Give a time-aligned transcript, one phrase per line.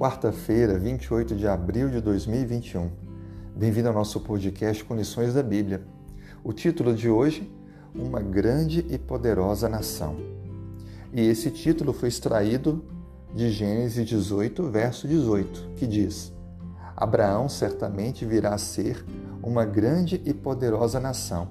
[0.00, 2.90] quarta-feira, 28 de abril de 2021.
[3.54, 5.82] Bem-vindo ao nosso podcast com lições da Bíblia.
[6.42, 7.52] O título de hoje,
[7.94, 10.16] Uma Grande e Poderosa Nação.
[11.12, 12.82] E esse título foi extraído
[13.34, 16.32] de Gênesis 18, verso 18, que diz:
[16.96, 19.04] Abraão certamente virá a ser
[19.42, 21.46] uma grande e poderosa nação,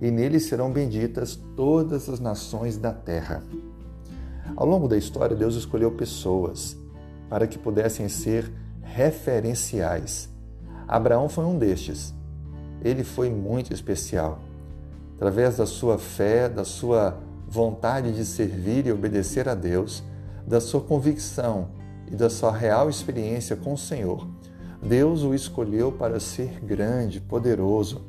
[0.00, 3.42] e nele serão benditas todas as nações da terra.
[4.56, 6.80] Ao longo da história, Deus escolheu pessoas
[7.32, 10.28] para que pudessem ser referenciais.
[10.86, 12.12] Abraão foi um destes.
[12.84, 14.38] Ele foi muito especial.
[15.16, 17.16] Através da sua fé, da sua
[17.48, 20.04] vontade de servir e obedecer a Deus,
[20.46, 21.70] da sua convicção
[22.06, 24.28] e da sua real experiência com o Senhor,
[24.82, 28.02] Deus o escolheu para ser grande, poderoso.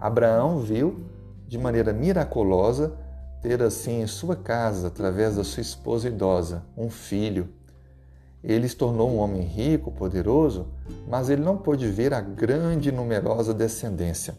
[0.00, 1.04] Abraão viu,
[1.46, 2.98] de maneira miraculosa,
[3.40, 7.59] ter assim em sua casa, através da sua esposa idosa, um filho
[8.42, 10.66] ele se tornou um homem rico, poderoso,
[11.06, 14.34] mas ele não pôde ver a grande e numerosa descendência.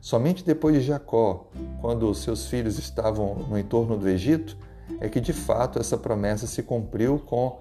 [0.00, 4.56] Somente depois de Jacó, quando seus filhos estavam no entorno do Egito,
[5.00, 7.58] é que de fato essa promessa se cumpriu com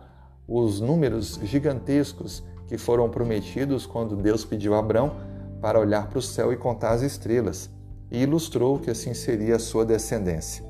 [0.48, 5.16] os números gigantescos que foram prometidos quando Deus pediu a Abraão
[5.62, 7.70] para olhar para o céu e contar as estrelas,
[8.10, 10.64] e ilustrou que assim seria a sua descendência.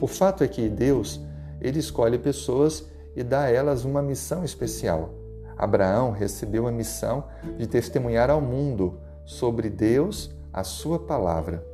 [0.00, 1.20] O fato é que Deus
[1.60, 5.10] ele escolhe pessoas e dá a elas uma missão especial.
[5.56, 7.24] Abraão recebeu a missão
[7.58, 11.64] de testemunhar ao mundo sobre Deus, a sua palavra.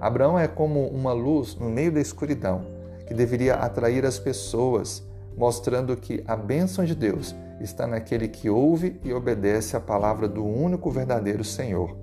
[0.00, 2.62] Abraão é como uma luz no meio da escuridão,
[3.06, 5.02] que deveria atrair as pessoas,
[5.36, 10.44] mostrando que a bênção de Deus está naquele que ouve e obedece à palavra do
[10.44, 11.96] único verdadeiro Senhor.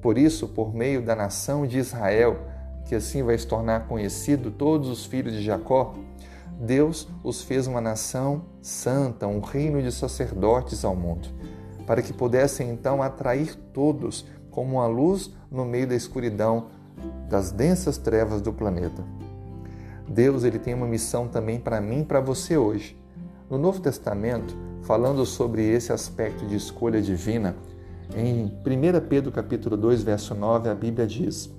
[0.00, 2.38] Por isso, por meio da nação de Israel,
[2.84, 5.94] que assim vai se tornar conhecido todos os filhos de Jacó,
[6.58, 11.28] Deus os fez uma nação santa, um reino de sacerdotes ao mundo,
[11.86, 16.68] para que pudessem então atrair todos como uma luz no meio da escuridão
[17.28, 19.04] das densas trevas do planeta.
[20.08, 22.96] Deus ele tem uma missão também para mim e para você hoje.
[23.50, 27.54] No Novo Testamento, falando sobre esse aspecto de escolha divina,
[28.16, 31.50] em 1 Pedro capítulo 2, verso 9, a Bíblia diz: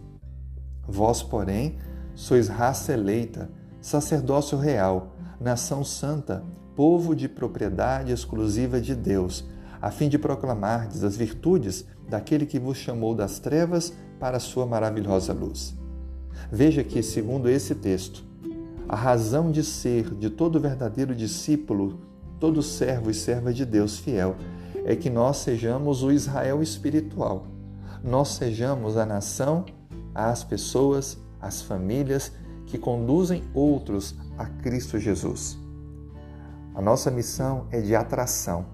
[0.88, 1.78] Vós, porém,
[2.16, 3.50] sois raça eleita,
[3.88, 6.44] sacerdócio real, nação santa,
[6.76, 9.46] povo de propriedade exclusiva de Deus,
[9.82, 14.66] a fim de proclamardes as virtudes daquele que vos chamou das trevas para a sua
[14.66, 15.74] maravilhosa luz.
[16.52, 18.26] Veja que, segundo esse texto,
[18.90, 22.02] a razão de ser de todo verdadeiro discípulo,
[22.42, 24.36] todo servo e serva de Deus fiel,
[24.84, 27.48] é que nós sejamos o Israel espiritual.
[28.04, 29.64] Nós sejamos a nação,
[30.14, 32.34] as pessoas, as famílias
[32.68, 35.58] que conduzem outros a Cristo Jesus.
[36.76, 38.66] A nossa missão é de atração,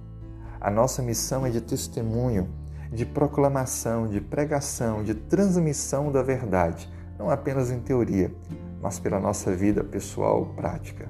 [0.60, 2.50] a nossa missão é de testemunho,
[2.92, 8.34] de proclamação, de pregação, de transmissão da verdade, não apenas em teoria,
[8.82, 11.08] mas pela nossa vida pessoal prática.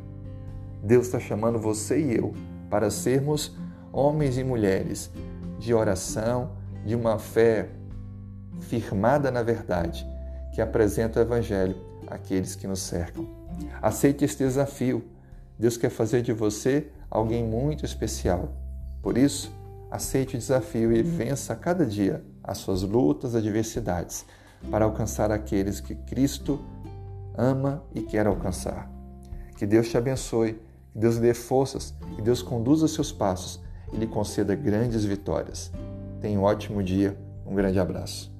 [0.83, 2.33] Deus está chamando você e eu
[2.69, 3.57] para sermos
[3.91, 5.09] homens e mulheres
[5.57, 6.51] de oração,
[6.85, 7.69] de uma fé
[8.59, 10.05] firmada na verdade,
[10.53, 13.27] que apresenta o Evangelho àqueles que nos cercam.
[13.81, 15.03] Aceite este desafio.
[15.57, 18.53] Deus quer fazer de você alguém muito especial.
[19.01, 19.51] Por isso,
[19.91, 24.25] aceite o desafio e vença cada dia as suas lutas, adversidades,
[24.69, 26.59] para alcançar aqueles que Cristo
[27.37, 28.91] ama e quer alcançar.
[29.57, 30.59] Que Deus te abençoe,
[30.91, 33.61] que Deus lhe dê forças, que Deus conduza seus passos
[33.91, 35.71] e lhe conceda grandes vitórias.
[36.21, 38.31] Tenha um ótimo dia, um grande abraço.